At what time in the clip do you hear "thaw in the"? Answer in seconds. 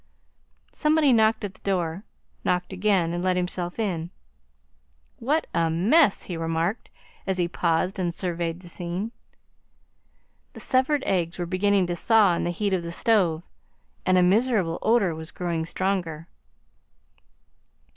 11.95-12.49